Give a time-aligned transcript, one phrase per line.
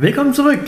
[0.00, 0.60] Willkommen zurück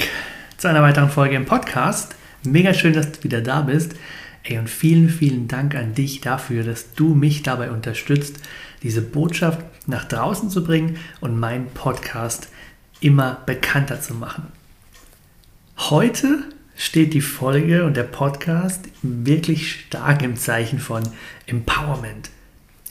[0.57, 2.17] zu einer weiteren Folge im Podcast.
[2.43, 3.95] Mega schön, dass du wieder da bist.
[4.43, 8.41] Ey, und vielen, vielen Dank an dich dafür, dass du mich dabei unterstützt,
[8.83, 12.49] diese Botschaft nach draußen zu bringen und meinen Podcast
[12.99, 14.49] immer bekannter zu machen.
[15.79, 16.41] Heute
[16.75, 21.05] steht die Folge und der Podcast wirklich stark im Zeichen von
[21.47, 22.31] Empowerment.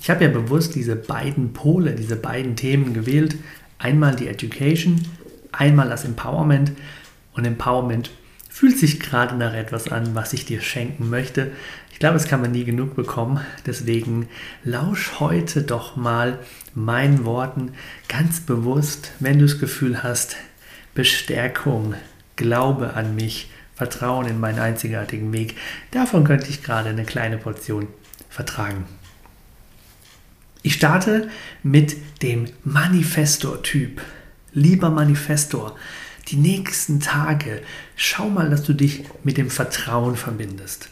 [0.01, 3.35] Ich habe ja bewusst diese beiden Pole, diese beiden Themen gewählt.
[3.77, 5.01] Einmal die Education
[5.51, 6.71] einmal das Empowerment
[7.33, 8.11] und Empowerment
[8.49, 11.51] fühlt sich gerade nach etwas an, was ich dir schenken möchte.
[11.93, 13.39] Ich glaube, es kann man nie genug bekommen.
[13.65, 14.27] Deswegen
[14.63, 16.39] lausch heute doch mal
[16.75, 17.71] meinen Worten
[18.07, 20.35] ganz bewusst, wenn du das Gefühl hast,
[20.93, 21.95] Bestärkung,
[22.35, 25.55] Glaube an mich, Vertrauen in meinen einzigartigen Weg.
[25.91, 27.87] Davon könnte ich gerade eine kleine Portion
[28.29, 28.83] vertragen.
[30.61, 31.29] Ich starte
[31.63, 34.01] mit dem Manifestor-Typ.
[34.53, 35.75] Lieber Manifestor,
[36.27, 37.61] die nächsten Tage,
[37.95, 40.89] schau mal, dass du dich mit dem Vertrauen verbindest.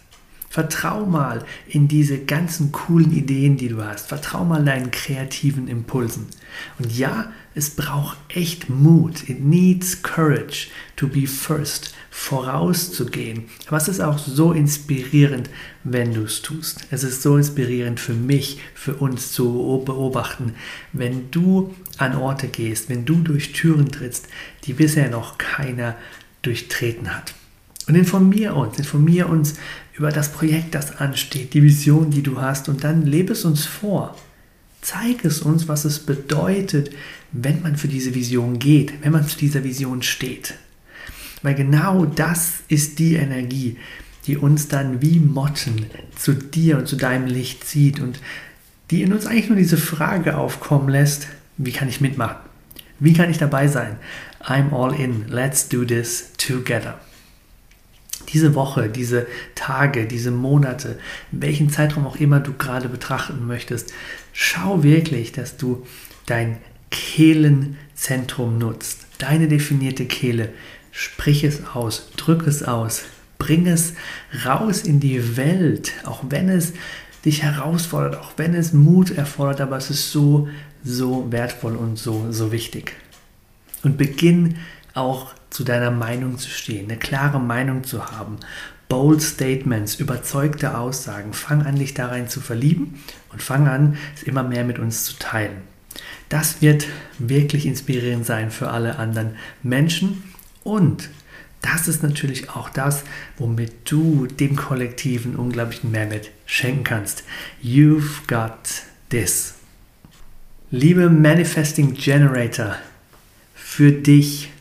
[0.49, 4.07] Vertrau mal in diese ganzen coolen Ideen, die du hast.
[4.07, 6.27] Vertrau mal deinen kreativen Impulsen.
[6.79, 9.27] Und ja, es braucht echt Mut.
[9.27, 13.45] It needs courage to be first, vorauszugehen.
[13.67, 15.49] Aber es ist auch so inspirierend,
[15.83, 16.85] wenn du es tust.
[16.91, 20.53] Es ist so inspirierend für mich, für uns zu beobachten,
[20.93, 24.27] wenn du an Orte gehst, wenn du durch Türen trittst,
[24.65, 25.95] die bisher noch keiner
[26.43, 27.33] durchtreten hat.
[27.87, 29.55] Und informier uns, informier uns
[29.93, 33.65] über das Projekt, das ansteht, die Vision, die du hast und dann lebe es uns
[33.65, 34.15] vor.
[34.87, 36.91] Zeig es uns, was es bedeutet,
[37.33, 40.53] wenn man für diese Vision geht, wenn man zu dieser Vision steht.
[41.41, 43.75] Weil genau das ist die Energie,
[44.27, 48.21] die uns dann wie Motten zu dir und zu deinem Licht zieht und
[48.89, 51.27] die in uns eigentlich nur diese Frage aufkommen lässt,
[51.57, 52.37] wie kann ich mitmachen?
[52.97, 53.97] Wie kann ich dabei sein?
[54.41, 55.27] I'm all in.
[55.27, 56.97] Let's do this together.
[58.29, 60.97] Diese Woche, diese Tage, diese Monate,
[61.31, 63.91] welchen Zeitraum auch immer du gerade betrachten möchtest,
[64.39, 65.83] schau wirklich, dass du
[66.27, 66.57] dein
[66.91, 69.07] Kehlenzentrum nutzt.
[69.17, 70.49] Deine definierte Kehle.
[70.91, 73.03] Sprich es aus, drück es aus,
[73.39, 73.93] bring es
[74.45, 76.73] raus in die Welt, auch wenn es
[77.25, 80.47] dich herausfordert, auch wenn es Mut erfordert, aber es ist so,
[80.83, 82.95] so wertvoll und so, so wichtig.
[83.81, 84.57] Und beginn
[84.93, 88.37] auch zu deiner Meinung zu stehen, eine klare Meinung zu haben.
[88.89, 91.33] Bold Statements, überzeugte Aussagen.
[91.33, 95.17] Fang an, dich darin zu verlieben und fang an, es immer mehr mit uns zu
[95.19, 95.61] teilen.
[96.29, 96.85] Das wird
[97.19, 100.23] wirklich inspirierend sein für alle anderen Menschen
[100.63, 101.09] und
[101.61, 103.03] das ist natürlich auch das,
[103.37, 107.23] womit du dem Kollektiven unglaublichen Mehrwert schenken kannst.
[107.63, 109.55] You've got this.
[110.69, 112.75] Liebe Manifesting Generator,
[113.55, 114.51] für dich,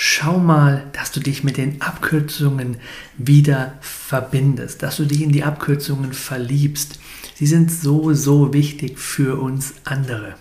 [0.00, 2.76] schau mal, dass du dich mit den Abkürzungen
[3.16, 7.00] wieder verbindest, dass du dich in die Abkürzungen verliebst.
[7.34, 10.36] Sie sind so, so wichtig für uns andere.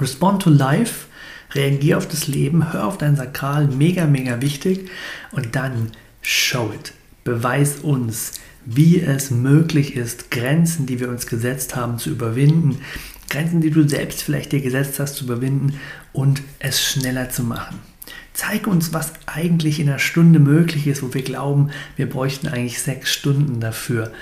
[0.00, 1.08] Respond to Life,
[1.52, 4.88] reagier auf das Leben, hör auf dein Sakral, mega, mega wichtig
[5.32, 5.92] und dann
[6.22, 6.94] show it.
[7.22, 8.32] beweis uns,
[8.64, 12.78] wie es möglich ist, Grenzen, die wir uns gesetzt haben, zu überwinden,
[13.28, 15.78] Grenzen, die du selbst vielleicht dir gesetzt hast, zu überwinden
[16.14, 17.89] und es schneller zu machen.
[18.32, 22.80] Zeig uns, was eigentlich in einer Stunde möglich ist, wo wir glauben, wir bräuchten eigentlich
[22.80, 24.12] sechs Stunden dafür.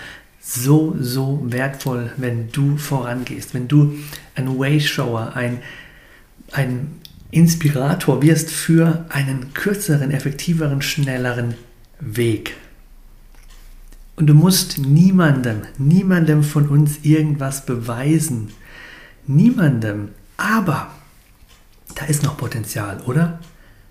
[0.41, 3.95] So, so wertvoll, wenn du vorangehst, wenn du
[4.35, 5.59] ein Wayshower, ein,
[6.53, 7.01] ein
[7.31, 11.55] Inspirator wirst für einen kürzeren, effektiveren, schnelleren
[12.01, 12.57] Weg.
[14.17, 18.51] Und du musst niemandem, niemandem von uns irgendwas beweisen.
[19.27, 20.09] Niemandem.
[20.37, 20.91] Aber
[21.95, 23.39] da ist noch Potenzial, oder?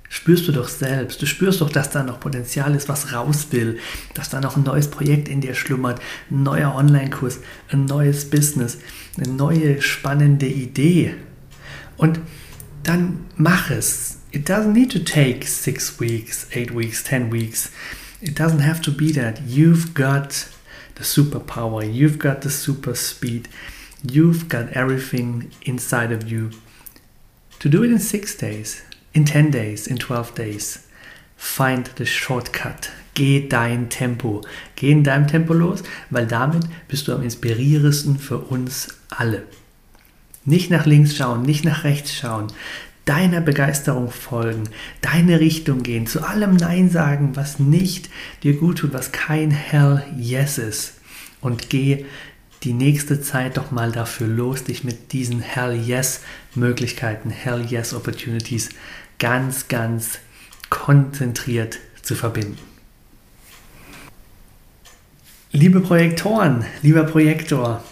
[0.10, 1.22] Spürst du doch selbst.
[1.22, 3.80] Du spürst doch, dass da noch Potenzial ist, was raus will.
[4.14, 6.02] Dass da noch ein neues Projekt in dir schlummert.
[6.32, 7.40] Ein neuer Online-Kurs,
[7.70, 8.78] ein neues Business,
[9.18, 11.16] eine neue spannende Idee.
[11.98, 12.20] Und
[12.84, 14.20] dann mach es.
[14.32, 17.72] It doesn't need to take six weeks, eight weeks, ten weeks.
[18.22, 19.42] It doesn't have to be that.
[19.46, 20.48] You've got
[20.96, 21.84] the superpower.
[21.84, 23.50] You've got the super speed.
[24.04, 26.52] You've got everything inside of you
[27.60, 28.84] to do it in six days,
[29.18, 30.80] in 10 days, in 12 days.
[31.36, 32.92] Find the shortcut.
[33.16, 34.42] Geh dein Tempo.
[34.76, 35.82] Geh in deinem Tempo los,
[36.12, 39.44] weil damit bist du am inspirierendsten für uns alle.
[40.46, 42.48] Nicht nach links schauen, nicht nach rechts schauen.
[43.06, 44.66] Deiner Begeisterung folgen,
[45.02, 48.10] deine Richtung gehen, zu allem Nein sagen, was nicht
[48.44, 50.94] dir gut tut, was kein Hell Yes ist.
[51.42, 52.06] Und geh
[52.64, 56.22] die nächste Zeit doch mal dafür los, dich mit diesen Hell Yes
[56.56, 58.70] Möglichkeiten, Hell Yes Opportunities
[59.20, 60.20] ganz, ganz
[60.70, 62.58] konzentriert zu verbinden.
[65.52, 67.84] Liebe Projektoren, lieber Projektor,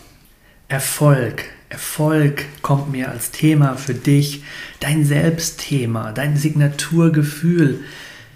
[0.67, 4.43] Erfolg, Erfolg kommt mir als Thema für dich,
[4.79, 7.83] dein Selbstthema, dein Signaturgefühl.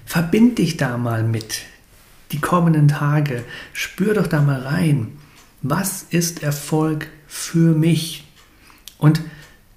[0.06, 1.62] Verbind dich da mal mit.
[2.32, 3.44] Die kommenden Tage,
[3.74, 5.18] spür doch da mal rein
[5.62, 8.26] was ist Erfolg für mich?
[8.98, 9.22] Und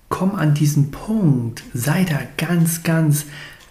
[0.08, 3.26] komm an diesen Punkt, sei da ganz, ganz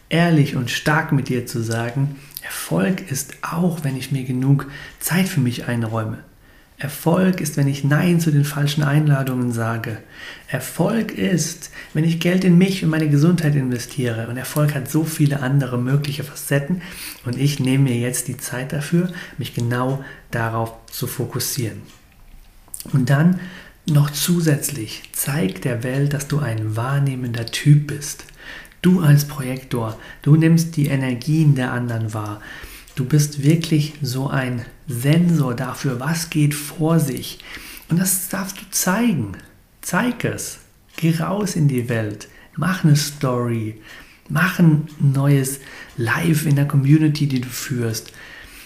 [0.10, 4.68] ehrlich und stark mit dir zu sagen, Erfolg ist auch, wenn ich mir genug
[5.00, 6.24] Zeit für mich einräume.
[6.82, 10.00] Erfolg ist, wenn ich Nein zu den falschen Einladungen sage.
[10.48, 14.28] Erfolg ist, wenn ich Geld in mich und meine Gesundheit investiere.
[14.28, 16.82] Und Erfolg hat so viele andere mögliche Facetten.
[17.24, 21.84] Und ich nehme mir jetzt die Zeit dafür, mich genau darauf zu fokussieren.
[22.92, 23.40] Und dann
[23.86, 28.26] noch zusätzlich zeig der Welt, dass du ein wahrnehmender Typ bist.
[28.82, 32.42] Du als Projektor, du nimmst die Energien der anderen wahr.
[32.96, 37.40] Du bist wirklich so ein Sensor dafür, was geht vor sich.
[37.90, 39.34] Und das darfst du zeigen.
[39.82, 40.60] Zeig es.
[40.98, 42.28] Geh raus in die Welt.
[42.58, 43.82] Mach eine Story.
[44.30, 45.60] Mach ein neues
[45.98, 48.14] Live in der Community, die du führst.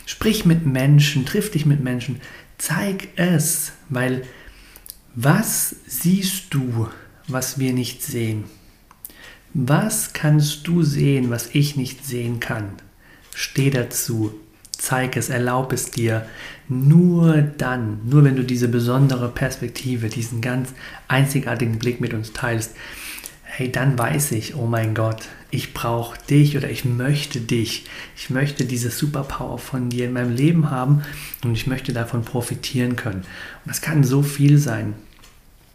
[0.06, 2.21] Sprich mit Menschen, triff dich mit Menschen.
[2.57, 4.23] Zeig es, weil
[5.15, 6.89] was siehst du,
[7.27, 8.45] was wir nicht sehen?
[9.53, 12.71] Was kannst du sehen, was ich nicht sehen kann?
[13.33, 14.33] Steh dazu,
[14.71, 16.25] zeig es, erlaub es dir.
[16.67, 20.73] Nur dann, nur wenn du diese besondere Perspektive, diesen ganz
[21.07, 22.75] einzigartigen Blick mit uns teilst,
[23.43, 25.23] hey, dann weiß ich, oh mein Gott,
[25.55, 27.85] ich brauche dich oder ich möchte dich.
[28.17, 31.01] Ich möchte diese Superpower von dir in meinem Leben haben
[31.43, 33.21] und ich möchte davon profitieren können.
[33.21, 34.93] Und das kann so viel sein.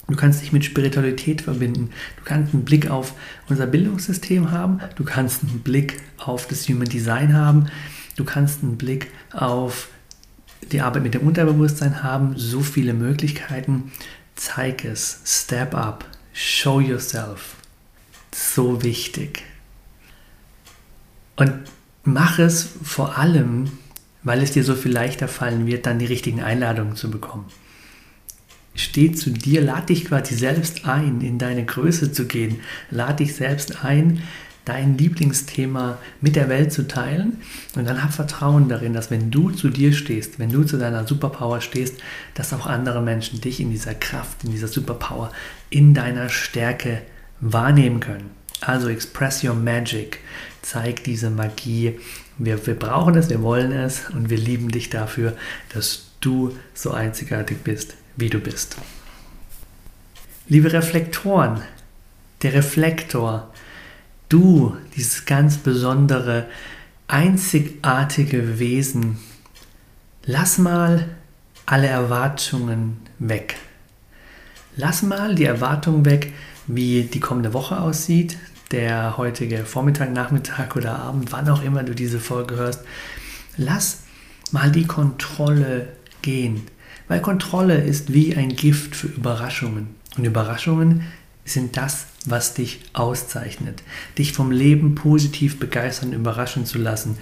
[0.07, 1.91] Du kannst dich mit Spiritualität verbinden.
[2.17, 3.15] Du kannst einen Blick auf
[3.49, 4.81] unser Bildungssystem haben.
[4.97, 7.67] Du kannst einen Blick auf das Human Design haben.
[8.17, 9.89] Du kannst einen Blick auf
[10.73, 12.35] die Arbeit mit dem Unterbewusstsein haben.
[12.37, 13.93] So viele Möglichkeiten.
[14.35, 15.21] Zeig es.
[15.25, 16.05] Step up.
[16.35, 17.57] Show yourself.
[18.33, 19.45] So wichtig.
[21.41, 21.55] Und
[22.05, 23.71] mach es vor allem,
[24.23, 27.47] weil es dir so viel leichter fallen wird, dann die richtigen Einladungen zu bekommen.
[28.75, 32.61] Steh zu dir, lad dich quasi selbst ein, in deine Größe zu gehen.
[32.91, 34.23] Lad dich selbst ein,
[34.67, 37.39] dein Lieblingsthema mit der Welt zu teilen.
[37.75, 41.07] Und dann hab Vertrauen darin, dass wenn du zu dir stehst, wenn du zu deiner
[41.07, 42.03] Superpower stehst,
[42.35, 45.33] dass auch andere Menschen dich in dieser Kraft, in dieser Superpower,
[45.71, 47.01] in deiner Stärke
[47.41, 48.40] wahrnehmen können.
[48.61, 50.21] Also express your magic.
[50.63, 51.99] Zeig diese Magie.
[52.39, 55.37] Wir, wir brauchen es, wir wollen es und wir lieben dich dafür,
[55.73, 58.77] dass du so einzigartig bist, wie du bist.
[60.49, 61.63] Liebe Reflektoren,
[62.43, 63.53] der Reflektor,
[64.29, 66.47] du, dieses ganz besondere,
[67.09, 69.19] einzigartige Wesen,
[70.25, 71.09] lass mal
[71.67, 73.57] alle Erwartungen weg.
[74.83, 76.33] Lass mal die Erwartung weg,
[76.67, 78.39] wie die kommende Woche aussieht,
[78.71, 82.83] der heutige Vormittag, Nachmittag oder Abend, wann auch immer du diese Folge hörst.
[83.59, 84.05] Lass
[84.53, 85.89] mal die Kontrolle
[86.23, 86.63] gehen.
[87.09, 89.89] Weil Kontrolle ist wie ein Gift für Überraschungen.
[90.17, 91.03] Und Überraschungen
[91.51, 93.83] sind das, was dich auszeichnet.
[94.19, 97.17] Dich vom Leben positiv begeistern, überraschen zu lassen.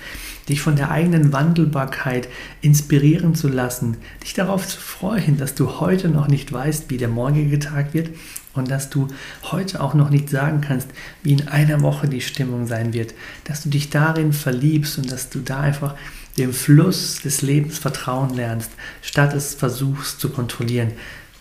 [0.49, 2.29] Dich von der eigenen Wandelbarkeit
[2.61, 3.97] inspirieren zu lassen.
[4.23, 8.11] Dich darauf zu freuen, dass du heute noch nicht weißt, wie der morgige Tag wird
[8.55, 9.09] und dass du
[9.45, 10.89] heute auch noch nicht sagen kannst,
[11.23, 13.15] wie in einer Woche die Stimmung sein wird.
[13.45, 15.95] Dass du dich darin verliebst und dass du da einfach
[16.39, 18.71] dem Fluss des Lebens vertrauen lernst,
[19.03, 20.93] statt es versuchst zu kontrollieren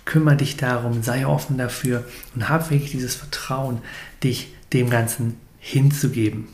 [0.08, 3.80] kümmere dich darum, sei offen dafür und hab wirklich dieses Vertrauen,
[4.24, 6.48] dich dem Ganzen hinzugeben.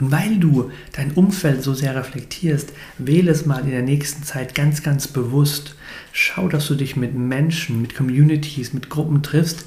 [0.00, 4.54] Und weil du dein Umfeld so sehr reflektierst, wähle es mal in der nächsten Zeit
[4.54, 5.74] ganz, ganz bewusst.
[6.12, 9.64] Schau, dass du dich mit Menschen, mit Communities, mit Gruppen triffst,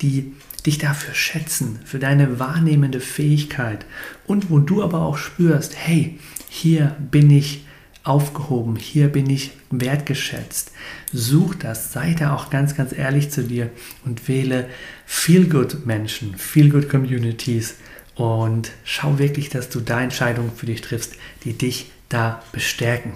[0.00, 0.32] die
[0.64, 3.84] dich dafür schätzen, für deine wahrnehmende Fähigkeit
[4.26, 6.18] und wo du aber auch spürst, hey,
[6.48, 7.63] hier bin ich
[8.04, 10.72] aufgehoben, hier bin ich wertgeschätzt.
[11.12, 13.70] Such das, sei da auch ganz, ganz ehrlich zu dir
[14.04, 14.68] und wähle
[15.06, 17.76] Feel-Good-Menschen, Feel-Good-Communities
[18.14, 23.12] und schau wirklich, dass du da Entscheidungen für dich triffst, die dich da bestärken.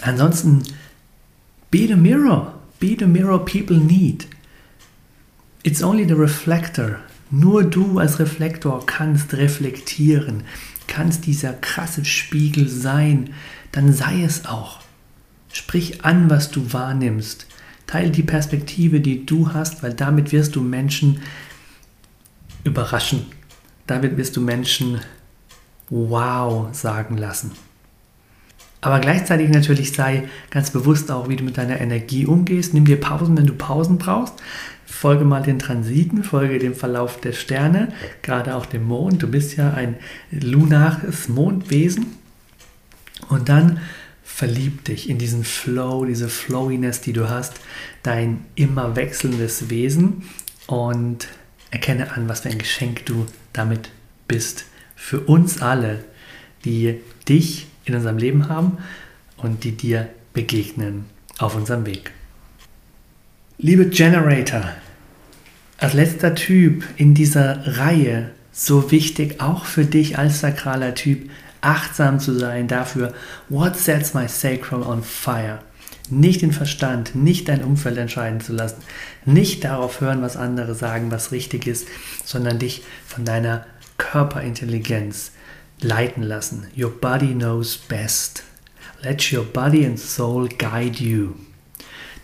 [0.00, 0.62] Ansonsten,
[1.70, 4.26] be the mirror, be the mirror people need.
[5.62, 7.00] It's only the reflector.
[7.30, 10.44] Nur du als Reflektor kannst reflektieren
[10.86, 13.30] kannst dieser krasse Spiegel sein,
[13.72, 14.80] dann sei es auch.
[15.52, 17.46] Sprich an, was du wahrnimmst.
[17.86, 21.20] Teile die Perspektive, die du hast, weil damit wirst du Menschen
[22.64, 23.26] überraschen.
[23.86, 25.00] Damit wirst du Menschen
[25.90, 27.52] wow sagen lassen.
[28.84, 32.74] Aber gleichzeitig natürlich sei ganz bewusst auch, wie du mit deiner Energie umgehst.
[32.74, 34.34] Nimm dir Pausen, wenn du Pausen brauchst.
[34.84, 39.22] Folge mal den Transiten, folge dem Verlauf der Sterne, gerade auch dem Mond.
[39.22, 39.96] Du bist ja ein
[40.30, 42.18] lunares Mondwesen.
[43.30, 43.80] Und dann
[44.22, 47.54] verlieb dich in diesen Flow, diese Flowiness, die du hast,
[48.02, 50.24] dein immer wechselndes Wesen
[50.66, 51.28] und
[51.70, 53.24] erkenne an, was für ein Geschenk du
[53.54, 53.88] damit
[54.28, 54.66] bist.
[54.94, 56.04] Für uns alle,
[56.66, 58.78] die dich in unserem Leben haben
[59.36, 61.06] und die dir begegnen
[61.38, 62.12] auf unserem Weg.
[63.58, 64.64] Liebe Generator,
[65.78, 72.20] als letzter Typ in dieser Reihe, so wichtig auch für dich als sakraler Typ, achtsam
[72.20, 73.14] zu sein dafür,
[73.48, 75.60] what sets my sacral on fire?
[76.10, 78.82] Nicht den Verstand, nicht dein Umfeld entscheiden zu lassen,
[79.24, 81.88] nicht darauf hören, was andere sagen, was richtig ist,
[82.24, 83.64] sondern dich von deiner
[83.96, 85.32] Körperintelligenz
[85.84, 86.66] leiten lassen.
[86.76, 88.42] Your body knows best.
[89.02, 91.34] Let your body and soul guide you.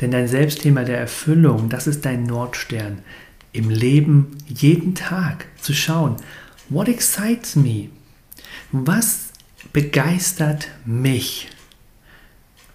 [0.01, 3.03] Denn dein Selbstthema der Erfüllung, das ist dein Nordstern.
[3.53, 6.17] Im Leben jeden Tag zu schauen,
[6.69, 7.91] what excites me?
[8.73, 9.33] Was
[9.73, 11.49] begeistert mich?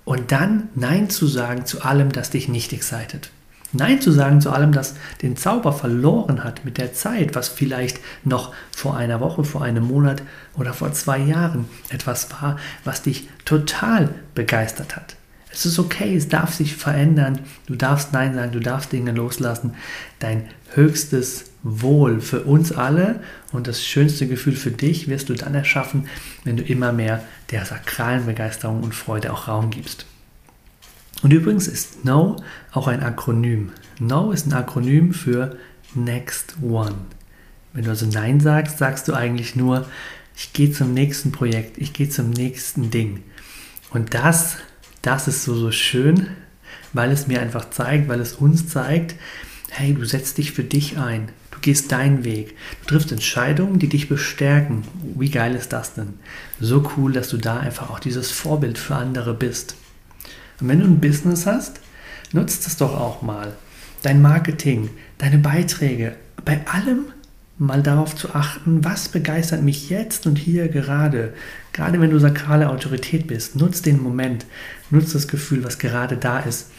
[0.04, 3.32] Und dann Nein zu sagen zu allem, das dich nicht excited.
[3.76, 8.00] Nein zu sagen zu allem, das den Zauber verloren hat mit der Zeit, was vielleicht
[8.24, 10.22] noch vor einer Woche, vor einem Monat
[10.56, 15.16] oder vor zwei Jahren etwas war, was dich total begeistert hat.
[15.52, 17.40] Es ist okay, es darf sich verändern.
[17.66, 19.74] Du darfst Nein sagen, du darfst Dinge loslassen.
[20.20, 23.22] Dein höchstes Wohl für uns alle
[23.54, 26.08] und das schönste Gefühl für dich wirst du dann erschaffen,
[26.44, 30.06] wenn du immer mehr der sakralen Begeisterung und Freude auch Raum gibst.
[31.26, 32.36] Und übrigens ist No
[32.72, 33.72] auch ein Akronym.
[34.00, 35.58] No ist ein Akronym für
[35.96, 36.94] Next One.
[37.74, 39.88] Wenn du also Nein sagst, sagst du eigentlich nur,
[40.38, 43.24] ich gehe zum nächsten Projekt, ich gehe zum nächsten Ding.
[43.90, 44.58] Und das
[45.02, 46.28] das ist so, so schön,
[46.94, 49.16] weil es mir einfach zeigt, weil es uns zeigt,
[49.72, 53.90] hey, du setzt dich für dich ein, du gehst deinen Weg, du triffst Entscheidungen, die
[53.90, 54.84] dich bestärken.
[55.16, 56.20] Wie geil ist das denn?
[56.60, 59.76] So cool, dass du da einfach auch dieses Vorbild für andere bist.
[60.60, 61.80] Und wenn du ein Business hast,
[62.32, 63.54] nutzt es doch auch mal.
[64.02, 67.06] Dein Marketing, deine Beiträge, bei allem
[67.58, 71.34] mal darauf zu achten, was begeistert mich jetzt und hier gerade.
[71.74, 74.46] Gerade wenn du sakrale Autorität bist, nutz den Moment,
[74.90, 76.72] nutz das Gefühl, was gerade da ist.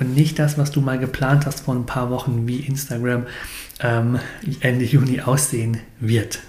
[0.00, 3.26] Und nicht das, was du mal geplant hast vor ein paar Wochen, wie Instagram
[3.80, 4.18] ähm,
[4.60, 6.40] Ende Juni aussehen wird.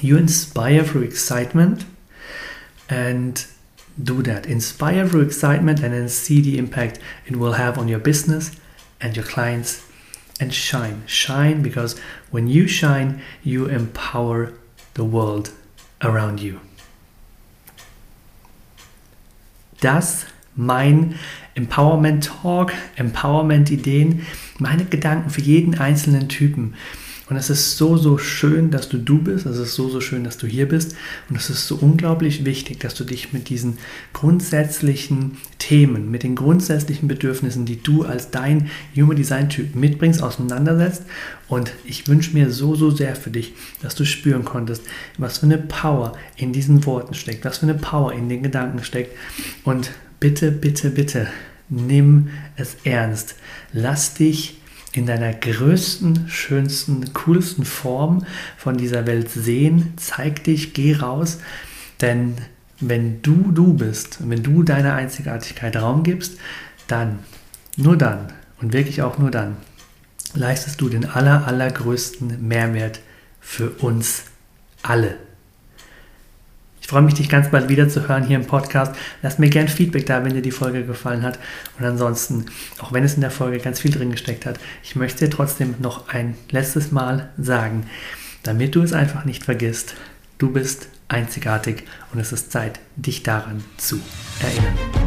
[0.00, 1.86] You inspire through excitement
[2.88, 3.46] and
[4.04, 4.46] do that.
[4.46, 8.52] Inspire through excitement and then see the impact it will have on your business
[9.00, 9.86] and your clients
[10.40, 11.02] and shine.
[11.06, 11.98] Shine because
[12.30, 14.52] when you shine, you empower
[14.94, 15.52] the world
[16.02, 16.60] around you.
[19.80, 20.26] Das
[20.56, 21.14] mein
[21.54, 24.26] Empowerment Talk, Empowerment Ideen,
[24.58, 26.74] meine Gedanken für jeden einzelnen Typen.
[27.30, 29.46] Und es ist so, so schön, dass du du bist.
[29.46, 30.96] Es ist so, so schön, dass du hier bist.
[31.28, 33.78] Und es ist so unglaublich wichtig, dass du dich mit diesen
[34.12, 41.04] grundsätzlichen Themen, mit den grundsätzlichen Bedürfnissen, die du als dein Human Design Typ mitbringst, auseinandersetzt.
[41.46, 44.82] Und ich wünsche mir so, so sehr für dich, dass du spüren konntest,
[45.16, 48.82] was für eine Power in diesen Worten steckt, was für eine Power in den Gedanken
[48.82, 49.16] steckt.
[49.62, 51.28] Und bitte, bitte, bitte,
[51.68, 53.36] nimm es ernst.
[53.72, 54.59] Lass dich
[54.92, 58.24] in deiner größten, schönsten, coolsten Form
[58.56, 59.94] von dieser Welt sehen.
[59.96, 61.38] Zeig dich, geh raus,
[62.00, 62.36] denn
[62.80, 66.38] wenn du du bist, wenn du deiner Einzigartigkeit Raum gibst,
[66.88, 67.20] dann,
[67.76, 69.56] nur dann und wirklich auch nur dann,
[70.34, 73.00] leistest du den aller, allergrößten Mehrwert
[73.40, 74.24] für uns
[74.82, 75.16] alle
[76.90, 78.96] freue mich, dich ganz bald wieder zu hören hier im Podcast.
[79.22, 81.38] Lass mir gern Feedback da, wenn dir die Folge gefallen hat.
[81.78, 82.46] Und ansonsten,
[82.80, 85.76] auch wenn es in der Folge ganz viel drin gesteckt hat, ich möchte dir trotzdem
[85.78, 87.86] noch ein letztes Mal sagen,
[88.42, 89.94] damit du es einfach nicht vergisst,
[90.38, 94.00] du bist einzigartig und es ist Zeit, dich daran zu
[94.42, 94.99] erinnern.